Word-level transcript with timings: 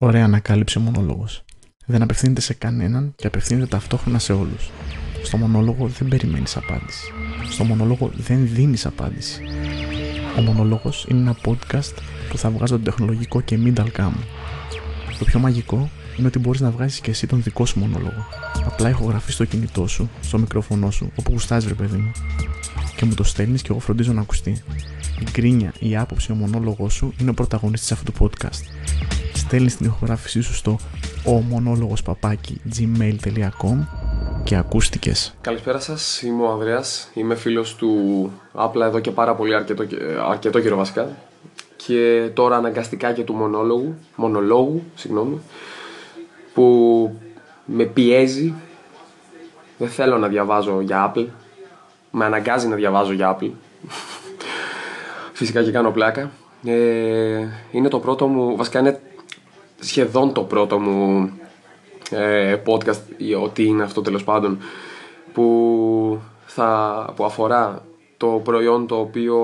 Ωραία 0.00 0.24
ανακάλυψε 0.24 0.78
ο 0.78 0.80
μονόλογος. 0.80 1.44
Δεν 1.86 2.02
απευθύνεται 2.02 2.40
σε 2.40 2.54
κανέναν 2.54 3.12
και 3.16 3.26
απευθύνεται 3.26 3.66
ταυτόχρονα 3.66 4.18
σε 4.18 4.32
όλους. 4.32 4.70
Στο 5.22 5.36
μονόλογο 5.36 5.86
δεν 5.86 6.08
περιμένεις 6.08 6.56
απάντηση. 6.56 7.12
Στο 7.50 7.64
μονόλογο 7.64 8.10
δεν 8.14 8.48
δίνεις 8.48 8.86
απάντηση. 8.86 9.40
Ο 10.38 10.40
μονόλογος 10.40 11.06
είναι 11.08 11.20
ένα 11.20 11.36
podcast 11.44 11.94
που 12.28 12.38
θα 12.38 12.50
βγάζω 12.50 12.74
τον 12.74 12.84
τεχνολογικό 12.84 13.40
και 13.40 13.58
middle 13.64 13.90
cam. 13.96 14.12
Το 15.18 15.24
πιο 15.24 15.40
μαγικό 15.40 15.90
είναι 16.18 16.26
ότι 16.26 16.38
μπορείς 16.38 16.60
να 16.60 16.70
βγάζεις 16.70 17.00
και 17.00 17.10
εσύ 17.10 17.26
τον 17.26 17.42
δικό 17.42 17.66
σου 17.66 17.78
μονόλογο. 17.78 18.26
Απλά 18.66 18.88
ηχογραφείς 18.88 19.34
στο 19.34 19.44
κινητό 19.44 19.86
σου, 19.86 20.10
στο 20.20 20.38
μικρόφωνο 20.38 20.90
σου, 20.90 21.12
όπου 21.16 21.32
γουστάζει 21.32 21.68
ρε 21.68 21.74
παιδί 21.74 21.96
μου. 21.96 22.10
Και 22.96 23.04
μου 23.04 23.14
το 23.14 23.22
στέλνεις 23.22 23.62
και 23.62 23.68
εγώ 23.70 23.80
φροντίζω 23.80 24.12
να 24.12 24.20
ακουστεί. 24.20 24.50
Η 25.20 25.24
γκρίνια, 25.30 25.72
η 25.78 25.96
άποψη, 25.96 26.32
ο 26.32 26.34
μονόλογο 26.34 26.88
σου 26.88 27.12
είναι 27.20 27.30
ο 27.30 27.34
πρωταγωνιστής 27.34 27.92
αυτού 27.92 28.12
του 28.12 28.30
podcast. 28.30 28.62
Στέλνεις 29.48 29.76
την 29.76 29.86
ηχογράφησή 29.86 30.40
σου 30.40 30.54
στο 30.54 30.78
ο 31.24 31.32
μονόλογος 31.32 32.02
παπάκι 32.02 32.60
gmail.com 32.78 33.86
και 34.44 34.56
ακούστηκες. 34.56 35.34
Καλησπέρα 35.40 35.80
σας, 35.80 36.22
είμαι 36.22 36.42
ο 36.42 36.50
Ανδρέας, 36.50 37.10
είμαι 37.14 37.34
φίλος 37.34 37.74
του 37.74 38.30
Apple 38.54 38.80
εδώ 38.80 39.00
και 39.00 39.10
πάρα 39.10 39.34
πολύ 39.34 39.54
αρκετό, 39.54 39.84
αρκετό 40.30 40.60
καιρό 40.60 40.76
βασικά 40.76 41.08
και 41.76 42.30
τώρα 42.34 42.56
αναγκαστικά 42.56 43.12
και 43.12 43.22
του 43.22 43.34
μονόλογου, 43.34 43.94
μονολόγου, 44.16 44.82
συγγνώμη, 44.94 45.40
που 46.54 46.64
με 47.64 47.84
πιέζει, 47.84 48.54
δεν 49.78 49.88
θέλω 49.88 50.18
να 50.18 50.28
διαβάζω 50.28 50.80
για 50.80 51.12
Apple, 51.14 51.26
με 52.10 52.24
αναγκάζει 52.24 52.66
να 52.68 52.76
διαβάζω 52.76 53.12
για 53.12 53.36
Apple, 53.36 53.50
φυσικά 55.38 55.62
και 55.62 55.70
κάνω 55.70 55.90
πλάκα. 55.90 56.30
Ε, 56.64 57.46
είναι 57.70 57.88
το 57.88 57.98
πρώτο 57.98 58.26
μου, 58.26 58.56
βασικά 58.56 58.78
είναι 58.78 59.00
σχεδόν 59.80 60.32
το 60.32 60.42
πρώτο 60.42 60.78
μου 60.78 61.30
ε, 62.10 62.56
podcast 62.66 63.00
ή 63.16 63.34
ό,τι 63.34 63.64
είναι 63.64 63.82
αυτό 63.82 64.00
τέλος 64.00 64.24
πάντων 64.24 64.58
που, 65.32 66.20
θα, 66.46 67.12
που 67.16 67.24
αφορά 67.24 67.82
το 68.16 68.26
προϊόν 68.44 68.86
το 68.86 68.96
οποίο 68.96 69.38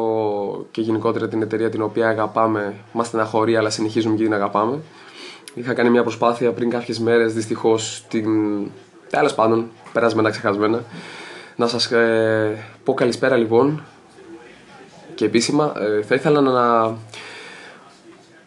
και 0.70 0.80
γενικότερα 0.80 1.28
την 1.28 1.42
εταιρεία 1.42 1.68
την 1.68 1.82
οποία 1.82 2.08
αγαπάμε 2.08 2.74
μας 2.92 3.06
στεναχωρεί 3.06 3.56
αλλά 3.56 3.70
συνεχίζουμε 3.70 4.16
και 4.16 4.22
την 4.22 4.34
αγαπάμε. 4.34 4.78
Είχα 5.54 5.72
κάνει 5.72 5.90
μια 5.90 6.02
προσπάθεια 6.02 6.52
πριν 6.52 6.70
κάποιες 6.70 6.98
μέρες 6.98 7.34
δυστυχώς 7.34 8.04
την 8.08 8.26
τέλος 9.10 9.34
πάντων 9.34 9.70
περασμένα 9.92 10.30
ξεχασμένα. 10.30 10.84
Να 11.56 11.66
σας 11.66 11.90
ε, 11.92 12.64
πω 12.84 12.94
καλησπέρα 12.94 13.36
λοιπόν 13.36 13.82
και 15.14 15.24
επίσημα 15.24 15.72
ε, 15.78 16.02
θα 16.02 16.14
ήθελα 16.14 16.40
να 16.40 16.96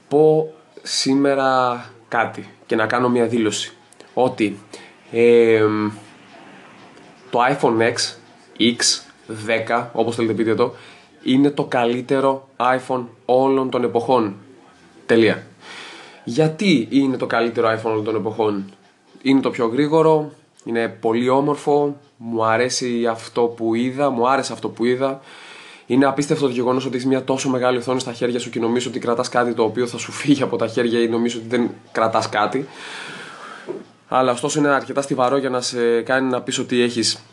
πω 0.08 0.54
σήμερα 0.88 1.84
κάτι 2.08 2.50
και 2.66 2.76
να 2.76 2.86
κάνω 2.86 3.10
μια 3.10 3.26
δήλωση 3.26 3.72
ότι 4.14 4.60
το 7.30 7.40
iPhone 7.50 7.80
X, 7.80 7.96
X, 8.60 9.02
10 9.70 9.86
όπως 9.94 10.16
θέλετε 10.16 10.34
πείτε 10.34 10.56
το 10.56 10.74
είναι 11.24 11.50
το 11.50 11.64
καλύτερο 11.64 12.48
iPhone 12.58 13.04
όλων 13.26 13.70
των 13.70 13.84
εποχών. 13.84 14.36
Τελεία. 15.06 15.44
Γιατί 16.24 16.88
είναι 16.92 17.18
το 17.18 17.26
καλύτερο 17.26 17.70
iPhone 17.70 17.92
όλων 17.92 18.04
των 18.04 18.16
εποχών; 18.16 18.66
Είναι 19.22 19.40
το 19.40 19.50
πιο 19.50 19.68
γρήγορο, 19.68 20.32
είναι 20.66 20.88
πολύ 20.88 21.30
όμορφο, 21.30 21.98
μου 22.18 22.46
αρέσει 22.46 23.08
αυτό 23.08 23.42
που 23.42 23.76
είδα, 23.76 24.10
μου 24.10 24.30
άρεσε 24.30 24.54
αυτό 24.54 24.70
που 24.70 24.86
είδα. 24.86 25.22
Είναι 25.88 26.06
απίστευτο 26.06 26.46
το 26.46 26.52
γεγονός 26.52 26.86
ότι 26.86 26.96
έχεις 26.96 27.08
μια 27.08 27.24
τόσο 27.24 27.50
μεγάλη 27.50 27.78
οθόνη 27.78 28.00
στα 28.00 28.14
χέρια 28.14 28.40
σου 28.40 28.50
και 28.50 28.60
νομίζω 28.60 28.90
ότι 28.90 29.00
κρατάς 29.00 29.30
κάτι 29.30 29.54
το 29.54 29.64
οποίο 29.64 29.88
θα 29.88 29.98
σου 29.98 30.12
φύγει 30.12 30.44
από 30.44 30.58
τα 30.58 30.68
χέρια 30.68 31.00
ή 31.00 31.08
νομίζω 31.08 31.40
ότι 31.40 31.48
δεν 31.48 31.70
κρατάς 31.92 32.30
κάτι. 32.30 32.68
Αλλά 34.08 34.32
ωστόσο 34.32 34.60
είναι 34.60 34.68
αρκετά 34.68 35.02
στιβαρό 35.02 35.38
για 35.38 35.50
να 35.50 35.62
σε 35.62 36.02
κάνει 36.02 36.30
να 36.30 36.42
πεις 36.42 36.60
ότι 36.60 36.82
έχεις 36.82 37.24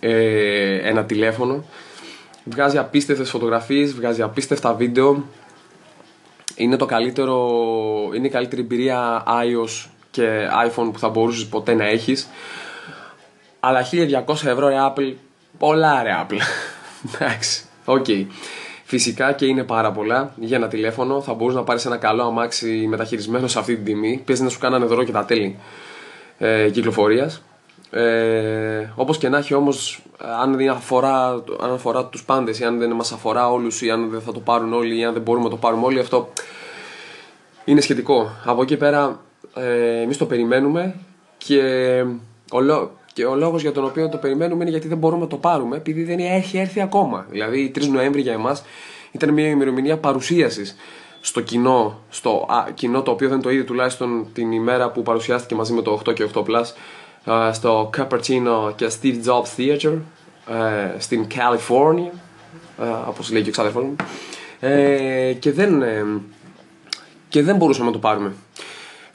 ε, 0.00 0.88
ένα 0.88 1.04
τηλέφωνο. 1.04 1.64
Βγάζει 2.44 2.78
απίστευτες 2.78 3.30
φωτογραφίες, 3.30 3.92
βγάζει 3.92 4.22
απίστευτα 4.22 4.74
βίντεο. 4.74 5.24
Είναι, 6.54 6.76
το 6.76 6.86
καλύτερο, 6.86 7.50
είναι 8.14 8.26
η 8.26 8.30
καλύτερη 8.30 8.62
εμπειρία 8.62 9.22
iOS 9.26 9.88
και 10.10 10.48
iPhone 10.66 10.88
που 10.92 10.98
θα 10.98 11.08
μπορούσες 11.08 11.46
ποτέ 11.46 11.74
να 11.74 11.84
έχεις. 11.84 12.28
Αλλά 13.60 13.86
1200 14.26 14.34
ευρώ 14.44 14.68
ρε 14.68 14.76
Apple, 14.78 15.14
πολλά 15.58 16.02
ρε 16.02 16.26
Apple. 16.26 16.40
Εντάξει. 17.14 17.64
OK. 17.84 18.04
Okay. 18.08 18.26
Φυσικά 18.84 19.32
και 19.32 19.46
είναι 19.46 19.64
πάρα 19.64 19.92
πολλά 19.92 20.32
για 20.36 20.56
ένα 20.56 20.68
τηλέφωνο. 20.68 21.20
Θα 21.20 21.34
μπορούσε 21.34 21.56
να 21.58 21.64
πάρεις 21.64 21.84
ένα 21.84 21.96
καλό 21.96 22.22
αμάξι 22.22 22.86
μεταχειρισμένο 22.88 23.46
σε 23.46 23.58
αυτή 23.58 23.74
την 23.74 23.84
τιμή. 23.84 24.22
Παίζει 24.24 24.42
να 24.42 24.48
σου 24.48 24.58
κάνανε 24.58 24.84
δώρο 24.84 25.04
και 25.04 25.12
τα 25.12 25.24
τέλη 25.24 25.58
ε, 26.38 26.70
κυκλοφορίας. 26.70 27.42
Ε, 27.90 28.88
Όπως 28.94 29.18
και 29.18 29.28
να 29.28 29.38
έχει 29.38 29.54
όμως, 29.54 30.02
αν, 30.40 30.68
αφορά, 30.68 31.28
αν 31.60 31.72
αφορά 31.72 32.04
τους 32.04 32.24
πάντες 32.24 32.58
ή 32.58 32.64
αν 32.64 32.78
δεν 32.78 32.92
μας 32.92 33.12
αφορά 33.12 33.50
όλους 33.50 33.82
ή 33.82 33.90
αν 33.90 34.10
δεν 34.10 34.20
θα 34.20 34.32
το 34.32 34.40
πάρουν 34.40 34.72
όλοι 34.72 34.98
ή 34.98 35.04
αν 35.04 35.12
δεν 35.12 35.22
μπορούμε 35.22 35.44
να 35.44 35.50
το 35.50 35.56
πάρουμε 35.56 35.84
όλοι, 35.86 35.98
αυτό 35.98 36.28
είναι 37.64 37.80
σχετικό. 37.80 38.30
Από 38.44 38.62
εκεί 38.62 38.76
πέρα, 38.76 39.20
ε, 39.54 40.00
εμείς 40.00 40.16
το 40.16 40.26
περιμένουμε 40.26 40.94
και 41.38 41.60
ο, 42.50 42.60
και 43.16 43.24
ο 43.24 43.34
λόγος 43.34 43.62
για 43.62 43.72
τον 43.72 43.84
οποίο 43.84 44.08
το 44.08 44.16
περιμένουμε 44.16 44.62
είναι 44.62 44.70
γιατί 44.70 44.88
δεν 44.88 44.98
μπορούμε 44.98 45.20
να 45.20 45.26
το 45.26 45.36
πάρουμε, 45.36 45.76
επειδή 45.76 46.04
δεν 46.04 46.18
έχει 46.18 46.58
έρθει 46.58 46.80
ακόμα. 46.80 47.26
Δηλαδή, 47.30 47.72
3 47.74 47.86
Νοέμβρη 47.86 48.20
για 48.20 48.32
εμάς 48.32 48.64
ήταν 49.12 49.32
μια 49.32 49.48
ημερομηνία 49.48 49.96
παρουσίασης 49.96 50.76
στο 51.20 51.40
κοινό, 51.40 51.98
στο 52.08 52.46
α, 52.48 52.70
κοινό 52.74 53.02
το 53.02 53.10
οποίο 53.10 53.28
δεν 53.28 53.40
το 53.40 53.50
είδε 53.50 53.62
τουλάχιστον 53.62 54.26
την 54.32 54.52
ημέρα 54.52 54.90
που 54.90 55.02
παρουσιάστηκε 55.02 55.54
μαζί 55.54 55.72
με 55.72 55.82
το 55.82 56.00
8 56.06 56.14
και 56.14 56.28
8 56.34 56.42
Plus 56.42 56.64
στο 57.52 57.90
Cupertino 57.96 58.72
και 58.76 58.90
Steve 59.00 59.16
Jobs 59.24 59.56
Theater 59.56 59.98
ε, 60.48 60.98
στην 60.98 61.26
California, 61.34 62.18
όπως 63.08 63.30
λέει 63.32 63.42
και 63.42 63.48
ο 63.48 63.52
ξάδερφός 63.52 63.82
μου. 63.82 63.96
Ε, 64.60 65.32
και 65.32 65.52
δεν, 65.52 65.82
ε, 65.82 66.04
και 67.28 67.42
δεν 67.42 67.56
μπορούσαμε 67.56 67.86
να 67.86 67.92
το 67.92 67.98
πάρουμε. 67.98 68.32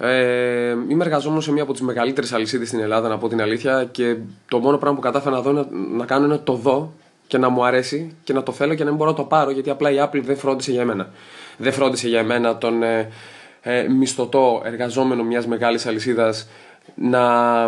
Ε, 0.04 0.76
είμαι 0.88 1.04
εργαζόμενος 1.04 1.44
σε 1.44 1.52
μία 1.52 1.64
από 1.64 1.72
τις 1.72 1.82
μεγαλύτερες 1.82 2.34
αλυσίδες 2.34 2.68
στην 2.68 2.80
Ελλάδα, 2.80 3.08
να 3.08 3.18
πω 3.18 3.28
την 3.28 3.42
αλήθεια, 3.42 3.88
και 3.92 4.16
το 4.48 4.60
μόνο 4.60 4.78
πράγμα 4.78 4.98
που 4.98 5.04
κατάφερα 5.04 5.36
να, 5.36 5.42
δω, 5.42 5.52
να, 5.52 5.66
να 5.98 6.06
κάνω 6.06 6.26
είναι 6.26 6.38
το 6.38 6.54
δω 6.54 6.94
και 7.28 7.38
να 7.38 7.50
μου 7.50 7.66
αρέσει 7.66 8.16
και 8.24 8.34
να 8.34 8.44
το 8.44 8.52
θέλω 8.52 8.74
και 8.74 8.84
να 8.84 8.90
μην 8.90 8.98
μπορώ 8.98 9.10
να 9.10 9.16
το 9.16 9.24
πάρω, 9.24 9.52
γιατί 9.52 9.70
απλά 9.70 9.92
η 9.92 9.96
Apple 10.00 10.22
δεν 10.22 10.38
φρόντισε 10.38 10.72
για 10.72 10.86
μένα. 10.86 11.10
Δεν 11.58 11.74
φρόντισε 11.74 12.08
για 12.08 12.24
μένα 12.24 12.58
τον 12.58 12.84
ε, 12.84 13.10
ε, 13.62 13.88
μισθωτό 13.88 14.62
εργαζόμενο 14.66 15.24
μιας 15.24 15.48
μεγάλης 15.48 15.86
αλυσίδας 15.86 16.48
να, 16.96 17.68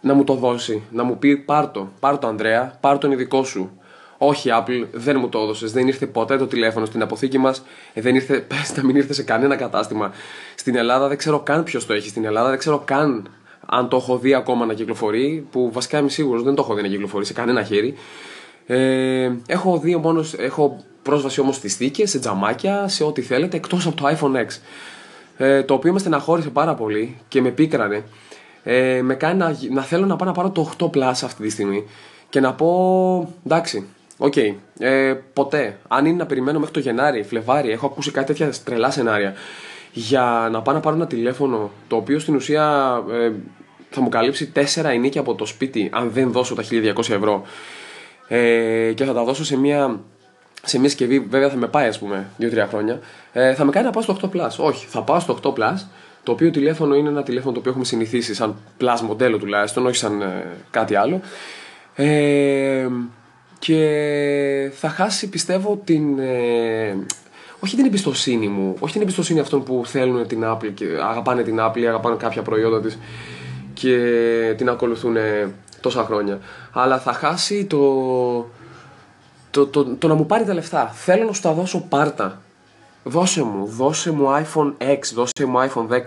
να 0.00 0.14
μου 0.14 0.24
το 0.24 0.34
δώσει. 0.34 0.82
Να 0.90 1.02
μου 1.02 1.18
πει 1.18 1.36
πάρ 1.36 1.70
το, 1.70 1.88
πάρ 2.00 2.18
το 2.18 2.26
Ανδρέα, 2.26 2.78
πάρ 2.80 2.98
τον 2.98 3.10
ειδικό 3.12 3.44
σου. 3.44 3.70
Όχι, 4.18 4.48
Apple, 4.52 4.86
δεν 4.92 5.16
μου 5.18 5.28
το 5.28 5.38
έδωσες. 5.38 5.72
Δεν 5.72 5.86
ήρθε 5.86 6.06
ποτέ 6.06 6.36
το 6.36 6.46
τηλέφωνο 6.46 6.86
στην 6.86 7.02
αποθήκη 7.02 7.38
μας. 7.38 7.62
Ε, 7.94 8.00
δεν 8.00 8.14
ήρθε, 8.14 8.38
πες 8.48 8.76
να 8.76 8.84
μην 8.84 8.96
ήρθε 8.96 9.12
σε 9.12 9.22
κανένα 9.22 9.56
κατάστημα. 9.56 10.12
Στην 10.54 10.76
Ελλάδα 10.76 11.08
δεν 11.08 11.16
ξέρω 11.16 11.40
καν 11.40 11.62
ποιος 11.62 11.86
το 11.86 11.92
έχει. 11.92 12.08
Στην 12.08 12.24
Ελλάδα 12.24 12.48
δεν 12.48 12.58
ξέρω 12.58 12.82
καν 12.84 13.28
αν 13.66 13.88
το 13.88 13.96
έχω 13.96 14.18
δει 14.18 14.34
ακόμα 14.34 14.66
να 14.66 14.74
κυκλοφορεί. 14.74 15.46
Που 15.50 15.70
βασικά 15.72 15.98
είμαι 15.98 16.08
σίγουρος 16.08 16.42
δεν 16.42 16.54
το 16.54 16.62
έχω 16.62 16.74
δει 16.74 16.82
να 16.82 16.88
κυκλοφορεί 16.88 17.24
σε 17.24 17.32
κανένα 17.32 17.62
χέρι. 17.62 17.94
Ε, 18.66 19.30
έχω 19.46 19.78
δει 19.78 19.96
μόνος, 19.96 20.34
έχω 20.34 20.84
πρόσβαση 21.02 21.40
όμως 21.40 21.56
στις 21.56 21.74
θήκες, 21.74 22.10
σε 22.10 22.18
τζαμάκια, 22.18 22.88
σε 22.88 23.04
ό,τι 23.04 23.22
θέλετε 23.22 23.56
εκτός 23.56 23.86
από 23.86 23.96
το 23.96 24.08
iPhone 24.08 24.36
X. 24.36 24.60
Ε, 25.36 25.62
το 25.62 25.74
οποίο 25.74 25.92
με 25.92 25.98
στεναχώρησε 25.98 26.48
πάρα 26.50 26.74
πολύ 26.74 27.18
και 27.28 27.40
με 27.40 27.50
πίκρανε. 27.50 28.04
Ε, 28.62 29.00
με 29.02 29.14
κάνει 29.14 29.38
να, 29.38 29.56
να 29.70 29.82
θέλω 29.82 30.06
να 30.06 30.16
πάω 30.16 30.28
να 30.28 30.34
πάρω 30.34 30.50
το 30.50 30.72
8 30.78 30.84
Plus 30.84 31.10
αυτή 31.10 31.42
τη 31.42 31.50
στιγμή 31.50 31.84
και 32.28 32.40
να 32.40 32.54
πω 32.54 33.34
εντάξει, 33.44 33.86
OK. 34.18 34.32
Okay. 34.36 34.54
Ε, 34.78 35.14
ποτέ. 35.32 35.78
Αν 35.88 36.06
είναι 36.06 36.16
να 36.16 36.26
περιμένω 36.26 36.58
μέχρι 36.58 36.74
το 36.74 36.80
Γενάρη, 36.80 37.22
Φλεβάρι, 37.22 37.70
έχω 37.70 37.86
ακούσει 37.86 38.10
κάτι 38.10 38.26
τέτοια 38.26 38.52
τρελά 38.64 38.90
σενάρια. 38.90 39.34
Για 39.92 40.48
να 40.52 40.62
πάω 40.62 40.74
να 40.74 40.80
πάρω 40.80 40.96
ένα 40.96 41.06
τηλέφωνο 41.06 41.70
το 41.88 41.96
οποίο 41.96 42.18
στην 42.18 42.34
ουσία 42.34 42.96
ε, 43.10 43.32
θα 43.90 44.00
μου 44.00 44.08
καλύψει 44.08 44.46
τέσσερα 44.50 44.88
ενοίκια 44.88 45.20
από 45.20 45.34
το 45.34 45.46
σπίτι, 45.46 45.90
αν 45.92 46.10
δεν 46.10 46.32
δώσω 46.32 46.54
τα 46.54 46.62
1200 46.70 46.98
ευρώ. 46.98 47.42
Ε, 48.28 48.92
και 48.94 49.04
θα 49.04 49.12
τα 49.12 49.24
δώσω 49.24 49.44
σε 49.44 49.56
μια, 49.56 50.00
σε 50.62 50.78
μια 50.78 50.88
συσκευή, 50.88 51.18
βέβαια 51.18 51.48
θα 51.48 51.56
με 51.56 51.66
πάει 51.66 51.88
ας 51.88 51.98
πούμε 51.98 52.30
2-3 52.40 52.66
χρόνια. 52.68 53.00
Ε, 53.32 53.54
θα 53.54 53.64
με 53.64 53.70
κάνει 53.70 53.86
να 53.86 53.92
πάω 53.92 54.02
στο 54.02 54.16
8 54.22 54.36
Plus. 54.36 54.50
Όχι, 54.56 54.86
θα 54.86 55.02
πάω 55.02 55.20
στο 55.20 55.38
8 55.42 55.48
Plus. 55.48 55.86
Το 56.22 56.32
οποίο 56.32 56.50
τηλέφωνο 56.50 56.94
είναι 56.94 57.08
ένα 57.08 57.22
τηλέφωνο 57.22 57.52
το 57.52 57.58
οποίο 57.58 57.70
έχουμε 57.70 57.84
συνηθίσει 57.86 58.34
σαν 58.34 58.56
Plus 58.80 59.00
μοντέλο 59.00 59.38
τουλάχιστον, 59.38 59.86
όχι 59.86 59.96
σαν 59.96 60.20
ε, 60.22 60.46
κάτι 60.70 60.94
άλλο. 60.94 61.20
Ε, 61.94 62.88
και 63.58 64.70
θα 64.74 64.88
χάσει 64.88 65.28
πιστεύω 65.28 65.80
την 65.84 66.18
ε, 66.18 66.96
όχι 67.60 67.76
την 67.76 67.84
εμπιστοσύνη 67.84 68.48
μου, 68.48 68.76
όχι 68.78 68.92
την 68.92 69.02
εμπιστοσύνη 69.02 69.40
αυτών 69.40 69.62
που 69.62 69.82
θέλουν 69.86 70.26
την 70.26 70.44
Apple 70.44 70.70
και 70.74 70.84
αγαπάνε 71.02 71.42
την 71.42 71.58
Apple 71.60 71.78
ή 71.78 71.86
αγαπάνε 71.86 72.16
κάποια 72.16 72.42
προϊόντα 72.42 72.80
της 72.80 72.98
και 73.74 74.54
την 74.56 74.68
ακολουθούν 74.68 75.16
τόσα 75.80 76.04
χρόνια. 76.04 76.38
Αλλά 76.72 76.98
θα 76.98 77.12
χάσει 77.12 77.64
το, 77.64 77.78
το, 79.50 79.66
το, 79.66 79.84
το, 79.84 80.08
να 80.08 80.14
μου 80.14 80.26
πάρει 80.26 80.44
τα 80.44 80.54
λεφτά. 80.54 80.86
Θέλω 80.94 81.24
να 81.24 81.32
σου 81.32 81.40
τα 81.40 81.52
δώσω 81.52 81.86
πάρτα. 81.88 82.42
Δώσε 83.04 83.42
μου, 83.42 83.66
δώσε 83.66 84.10
μου 84.10 84.26
iPhone 84.26 84.72
X, 84.82 84.98
δώσε 85.14 85.44
μου 85.46 85.58
iPhone 85.58 85.94
10. 85.94 86.00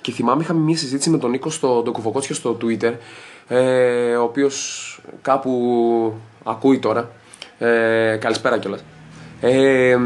Και 0.00 0.12
θυμάμαι 0.12 0.42
είχαμε 0.42 0.60
μια 0.60 0.76
συζήτηση 0.76 1.10
με 1.10 1.18
τον 1.18 1.30
Νίκο 1.30 1.50
στο 1.50 1.82
Ντοκουφοκότσιο 1.84 2.34
στο 2.34 2.56
Twitter, 2.62 2.92
ε, 3.48 4.16
ο 4.16 4.22
οποίος 4.22 5.00
κάπου 5.22 6.12
ακούει 6.44 6.78
τώρα. 6.78 7.10
Ε, 7.58 8.16
καλησπέρα 8.20 8.58
κιόλας. 8.58 8.84
Ε, 9.40 9.96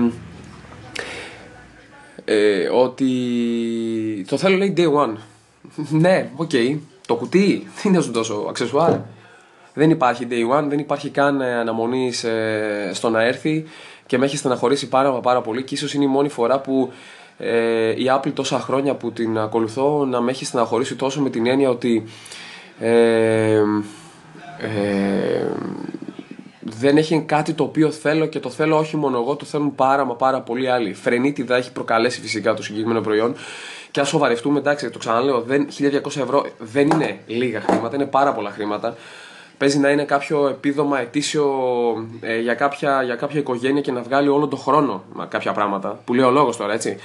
ε, 2.24 2.68
ότι 2.68 3.10
το 4.28 4.36
θέλω 4.36 4.56
λέει 4.56 4.74
day 4.76 4.92
one. 4.92 5.14
ναι, 5.90 6.30
OK. 6.36 6.50
Okay. 6.52 6.78
Το 7.06 7.14
κουτί, 7.14 7.66
τι 7.76 7.88
είναι 7.88 7.96
να 7.96 8.02
σου 8.02 8.12
δώσω, 8.12 8.46
αξεσουάρ; 8.48 8.92
Δεν 9.74 9.90
υπάρχει 9.90 10.26
day 10.30 10.58
one, 10.58 10.64
δεν 10.68 10.78
υπάρχει 10.78 11.08
καν 11.08 11.40
ε, 11.40 11.54
αναμονή 11.54 12.12
ε, 12.22 12.92
στο 12.92 13.10
να 13.10 13.22
έρθει 13.22 13.64
και 14.06 14.18
με 14.18 14.24
έχει 14.24 14.36
στεναχωρήσει 14.36 14.88
πάρα, 14.88 15.12
πάρα 15.12 15.40
πολύ 15.40 15.62
και 15.62 15.74
ίσως 15.74 15.94
είναι 15.94 16.04
η 16.04 16.08
μόνη 16.08 16.28
φορά 16.28 16.60
που 16.60 16.92
ε, 17.38 17.90
η 17.90 18.04
Apple 18.16 18.32
τόσα 18.34 18.58
χρόνια 18.58 18.94
που 18.94 19.12
την 19.12 19.38
ακολουθώ 19.38 20.04
να 20.04 20.20
με 20.20 20.30
έχει 20.30 20.44
στεναχωρήσει 20.44 20.96
τόσο 20.96 21.20
με 21.20 21.30
την 21.30 21.46
έννοια 21.46 21.68
ότι 21.68 22.04
ε, 22.78 23.62
ε, 24.58 25.46
δεν 26.78 26.96
έχει 26.96 27.20
κάτι 27.20 27.52
το 27.52 27.64
οποίο 27.64 27.90
θέλω 27.90 28.26
και 28.26 28.40
το 28.40 28.50
θέλω 28.50 28.78
όχι 28.78 28.96
μόνο 28.96 29.18
εγώ, 29.18 29.36
το 29.36 29.44
θέλουν 29.44 29.74
πάρα 29.74 30.04
μα 30.04 30.14
πάρα 30.14 30.40
πολλοί 30.40 30.70
άλλοι. 30.70 30.92
Φρενίτιδα 30.94 31.56
έχει 31.56 31.72
προκαλέσει 31.72 32.20
φυσικά 32.20 32.54
το 32.54 32.62
συγκεκριμένο 32.62 33.00
προϊόν. 33.00 33.34
Και 33.90 34.00
ας 34.00 34.08
σοβαρευτούμε, 34.08 34.58
εντάξει, 34.58 34.90
το 34.90 34.98
ξαναλέω, 34.98 35.40
δεν, 35.40 35.68
1200 35.78 36.04
ευρώ 36.04 36.46
δεν 36.58 36.90
είναι 36.90 37.18
λίγα 37.26 37.60
χρήματα, 37.60 37.96
είναι 37.96 38.06
πάρα 38.06 38.32
πολλά 38.32 38.50
χρήματα. 38.50 38.96
Παίζει 39.58 39.78
να 39.78 39.90
είναι 39.90 40.04
κάποιο 40.04 40.48
επίδομα 40.48 41.00
ετήσιο 41.00 41.46
ε, 42.20 42.38
για, 42.38 42.54
κάποια, 42.54 43.02
για 43.02 43.14
κάποια 43.14 43.40
οικογένεια 43.40 43.80
και 43.80 43.92
να 43.92 44.02
βγάλει 44.02 44.28
όλο 44.28 44.48
τον 44.48 44.58
χρόνο 44.58 45.04
κάποια 45.28 45.52
πράγματα. 45.52 46.00
Που 46.04 46.14
λέει 46.14 46.24
ο 46.24 46.30
λόγος 46.30 46.56
τώρα, 46.56 46.72
έτσι. 46.72 46.96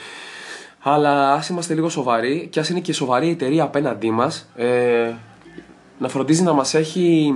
Αλλά 0.80 1.34
ας 1.34 1.50
είμαστε 1.50 1.74
λίγο 1.74 1.90
σοβαροί 1.90 2.48
και 2.52 2.60
ας 2.60 2.70
είναι 2.70 2.80
και 2.80 2.94
σοβαρή 2.94 3.28
η 3.28 3.30
εταιρεία 3.30 3.64
απέναντί 3.64 4.12
μας, 4.12 4.50
ε, 4.56 5.12
να 5.98 6.08
φροντίζει 6.08 6.44
να 6.44 6.54
μας 6.54 6.74
έχει 6.74 7.36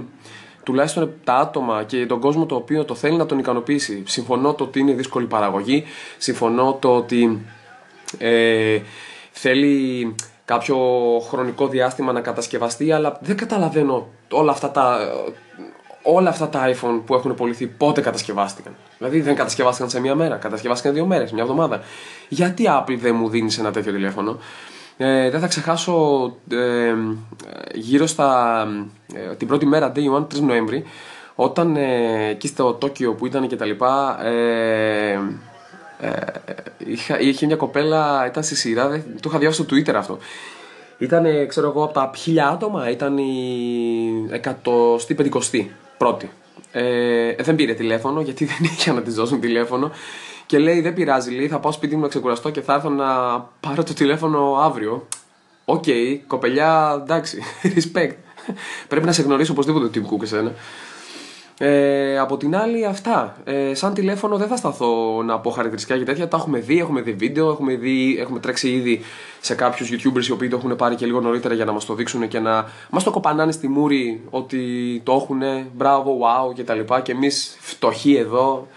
τουλάχιστον 0.63 1.13
τα 1.23 1.33
άτομα 1.35 1.83
και 1.83 2.05
τον 2.05 2.19
κόσμο 2.19 2.45
το 2.45 2.55
οποίο 2.55 2.85
το 2.85 2.95
θέλει 2.95 3.17
να 3.17 3.25
τον 3.25 3.39
ικανοποιήσει. 3.39 4.03
Συμφωνώ 4.05 4.53
το 4.53 4.63
ότι 4.63 4.79
είναι 4.79 4.93
δύσκολη 4.93 5.25
παραγωγή, 5.25 5.83
συμφωνώ 6.17 6.77
το 6.81 6.95
ότι 6.95 7.45
ε, 8.17 8.79
θέλει 9.31 10.15
κάποιο 10.45 10.77
χρονικό 11.29 11.67
διάστημα 11.67 12.11
να 12.11 12.21
κατασκευαστεί, 12.21 12.91
αλλά 12.91 13.17
δεν 13.21 13.37
καταλαβαίνω 13.37 14.07
όλα 14.31 14.51
αυτά 14.51 14.71
τα, 14.71 14.99
όλα 16.03 16.29
αυτά 16.29 16.49
τα 16.49 16.71
iPhone 16.71 17.01
που 17.05 17.13
έχουν 17.13 17.35
πωληθεί 17.35 17.67
πότε 17.67 18.01
κατασκευάστηκαν. 18.01 18.75
Δηλαδή 18.97 19.21
δεν 19.21 19.35
κατασκευάστηκαν 19.35 19.89
σε 19.89 19.99
μία 19.99 20.15
μέρα, 20.15 20.35
κατασκευάστηκαν 20.35 20.93
δύο 20.93 21.05
μέρες, 21.05 21.31
μια 21.31 21.43
εβδομάδα. 21.43 21.81
Γιατί 22.29 22.63
Apple 22.67 22.97
δεν 22.97 23.15
μου 23.15 23.29
δίνει 23.29 23.55
ένα 23.59 23.71
τέτοιο 23.71 23.91
τηλέφωνο; 23.91 24.37
Ε, 25.03 25.30
δεν 25.30 25.39
θα 25.39 25.48
ξεχάσω 25.48 26.25
ε, 26.51 26.94
γύρω 27.74 28.06
στα 28.06 28.68
ε, 29.13 29.36
την 29.36 29.48
πρώτη 29.48 29.65
μέρα, 29.65 29.92
day 29.95 30.18
1, 30.18 30.21
3 30.21 30.39
Νοέμβρη, 30.42 30.83
όταν 31.36 31.75
ε, 31.75 32.27
εκεί 32.30 32.48
στο 32.48 32.74
Τόκιο 32.74 33.13
που 33.13 33.25
ήταν 33.25 33.48
και 33.48 33.56
τα 33.56 33.65
λοιπά, 33.65 34.25
ε, 34.25 35.12
ε, 36.00 36.09
είχα, 36.77 37.19
είχε 37.19 37.45
μια 37.45 37.56
κοπέλα, 37.56 38.25
ήταν 38.27 38.44
στη 38.44 38.56
σειρά, 38.56 38.88
δεν, 38.88 39.03
το 39.19 39.30
είχα 39.30 39.38
διαβάσει 39.38 39.63
στο 39.63 39.75
Twitter 39.75 39.94
αυτό. 39.94 40.18
Ήταν, 40.98 41.47
ξέρω 41.47 41.68
εγώ, 41.68 41.83
από 41.83 41.94
τα 41.94 42.12
χίλια 42.18 42.47
άτομα, 42.47 42.89
ήταν 42.89 43.18
η 43.18 44.27
εκατοστή 44.31 45.13
πεντηκοστή 45.13 45.71
πρώτη. 45.97 46.30
Ε, 46.71 47.33
δεν 47.33 47.56
πήρε 47.56 47.74
τηλέφωνο 47.74 48.21
γιατί 48.21 48.45
δεν 48.51 48.57
είχε 48.63 48.92
να 48.92 49.01
της 49.01 49.13
δώσουν 49.13 49.39
τηλέφωνο 49.39 49.92
και 50.51 50.59
λέει 50.59 50.81
δεν 50.81 50.94
πειράζει, 50.94 51.31
λέει, 51.31 51.48
θα 51.48 51.59
πάω 51.59 51.71
σπίτι 51.71 51.95
μου 51.95 52.01
να 52.01 52.07
ξεκουραστώ 52.07 52.50
και 52.50 52.62
θα 52.62 52.74
έρθω 52.74 52.89
να 52.89 53.06
πάρω 53.59 53.83
το 53.83 53.94
τηλέφωνο 53.94 54.56
αύριο. 54.62 55.07
OK, 55.65 55.83
okay, 55.88 56.19
κοπελιά, 56.27 57.00
εντάξει, 57.01 57.42
respect. 57.75 58.12
Πρέπει 58.88 59.06
να 59.06 59.12
σε 59.12 59.21
γνωρίσω 59.21 59.51
οπωσδήποτε 59.51 59.88
το 59.88 59.92
Tim 59.95 60.13
Cook 60.13 60.21
εσένα. 60.21 60.53
Ε, 61.57 62.18
από 62.19 62.38
την 62.38 62.56
άλλη, 62.56 62.86
αυτά. 62.86 63.38
Ε, 63.44 63.74
σαν 63.74 63.94
τηλέφωνο 63.94 64.38
δεν 64.38 64.48
θα 64.48 64.56
σταθώ 64.56 65.24
να 65.24 65.39
πω 65.39 65.50
χαρακτηριστικά 65.50 65.98
και 65.98 66.03
τέτοια. 66.03 66.27
Τα 66.27 66.38
έχουμε 66.38 66.59
δει, 66.59 66.80
έχουμε 66.80 67.01
δει 67.01 67.12
βίντεο, 67.12 67.50
έχουμε, 67.50 67.75
δει, 67.75 68.18
έχουμε 68.19 68.39
τρέξει 68.39 68.69
ήδη 68.69 69.01
σε 69.39 69.56
κάποιους 69.56 69.89
YouTubers 69.92 70.25
οι 70.25 70.31
οποίοι 70.31 70.50
το 70.50 70.57
έχουν 70.57 70.75
πάρει 70.75 70.95
και 70.95 71.06
λίγο 71.06 71.21
νωρίτερα 71.21 71.54
για 71.54 71.65
να 71.65 71.71
μας 71.71 71.86
το 71.86 71.94
δείξουν 71.94 72.27
και 72.27 72.39
να 72.39 72.65
μας 72.89 73.04
το 73.04 73.12
κοπανάνε 73.12 73.51
στη 73.51 73.68
μούρη 73.68 74.21
ότι 74.30 74.59
το 75.04 75.13
έχουν. 75.13 75.42
Μπράβο, 75.75 76.19
wow 76.21 76.56
κτλ. 76.56 76.80
Και, 76.80 77.01
και 77.04 77.12
εμείς 77.12 77.57
φτωχοί 77.59 78.15
εδώ, 78.15 78.68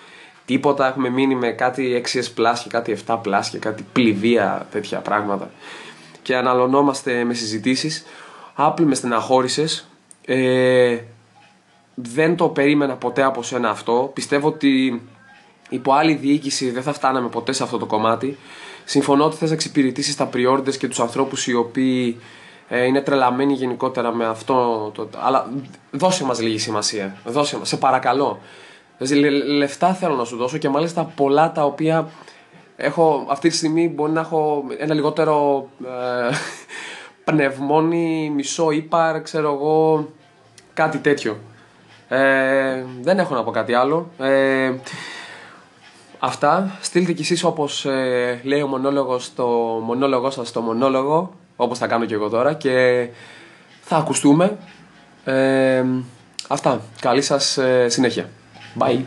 τίποτα. 0.45 0.89
Έχουμε 0.89 1.09
μείνει 1.09 1.35
με 1.35 1.51
κάτι 1.51 2.03
6S 2.05 2.41
Plus 2.41 2.59
και 2.63 2.69
κάτι 2.69 2.99
7 3.07 3.21
Plus 3.21 3.45
και 3.51 3.59
κάτι 3.59 3.87
πληδία 3.93 4.67
τέτοια 4.71 4.99
πράγματα. 4.99 5.51
Και 6.23 6.37
αναλωνόμαστε 6.37 7.25
με 7.25 7.35
συζητήσεις. 7.35 8.05
Apple 8.57 8.85
με 8.85 8.95
στεναχώρησες. 8.95 9.89
Ε, 10.25 10.99
δεν 11.95 12.37
το 12.37 12.49
περίμενα 12.49 12.95
ποτέ 12.95 13.23
από 13.23 13.43
σένα 13.43 13.71
αυτό. 13.71 14.11
Πιστεύω 14.15 14.49
ότι 14.49 15.03
υπό 15.69 15.93
άλλη 15.93 16.15
διοίκηση 16.15 16.71
δεν 16.71 16.83
θα 16.83 16.93
φτάναμε 16.93 17.29
ποτέ 17.29 17.53
σε 17.53 17.63
αυτό 17.63 17.79
το 17.79 17.87
κομμάτι. 17.87 18.39
Συμφωνώ 18.85 19.25
ότι 19.25 19.37
θες 19.37 19.49
να 19.49 19.55
εξυπηρετήσεις 19.55 20.17
τα 20.17 20.31
pre 20.35 20.77
και 20.79 20.89
τους 20.89 21.01
ανθρώπους 21.01 21.47
οι 21.47 21.55
οποίοι 21.55 22.21
ε, 22.69 22.85
είναι 22.85 23.01
τρελαμένοι 23.01 23.53
γενικότερα 23.53 24.15
με 24.15 24.27
αυτό. 24.27 24.91
Το, 24.95 25.09
αλλά 25.19 25.51
δώσε 25.91 26.25
μας 26.25 26.41
λίγη 26.41 26.59
σημασία. 26.59 27.17
Δώσε 27.25 27.59
μας, 27.59 27.69
σε 27.69 27.77
παρακαλώ. 27.77 28.41
Δηλαδή, 28.99 29.31
λεφτά 29.31 29.95
θέλω 29.95 30.15
να 30.15 30.25
σου 30.25 30.37
δώσω 30.37 30.59
και 30.59 30.69
μάλιστα 30.69 31.05
πολλά 31.05 31.53
τα 31.53 31.65
οποία 31.65 32.09
έχω 32.77 33.27
αυτή 33.29 33.49
τη 33.49 33.57
στιγμή 33.57 33.89
μπορεί 33.89 34.13
να 34.13 34.21
έχω 34.21 34.65
ένα 34.79 34.95
λιγότερο 34.95 35.69
ε, 35.85 36.35
πνευμόνι, 37.25 38.31
μισό 38.35 38.71
ύπαρ, 38.71 39.23
ξέρω 39.23 39.53
εγώ, 39.53 40.09
κάτι 40.75 40.99
τέτοιο. 40.99 41.39
Ε, 42.09 42.85
δεν 43.01 43.19
έχω 43.19 43.35
να 43.35 43.45
πω 43.45 43.51
κάτι 43.51 43.75
άλλο. 43.75 44.11
Ε, 44.19 44.73
αυτά. 46.19 46.79
Στείλτε 46.81 47.13
κι 47.13 47.23
εσείς 47.23 47.45
όπως 47.45 47.85
ε, 47.85 48.41
λέει 48.43 48.61
ο 48.61 48.67
μονόλογος 48.67 49.25
στο 49.25 49.47
μονόλογο 49.85 50.31
σας 50.31 50.49
στο 50.49 50.61
μονόλογο, 50.61 51.35
όπως 51.57 51.79
θα 51.79 51.87
κάνω 51.87 52.05
και 52.05 52.15
εγώ 52.15 52.29
τώρα 52.29 52.55
και 52.55 53.09
θα 53.81 53.97
ακουστούμε. 53.97 54.57
αυτά. 56.49 56.81
Καλή 57.01 57.23
σας 57.23 57.59
συνέχεια. 57.87 58.29
Bye. 58.77 59.07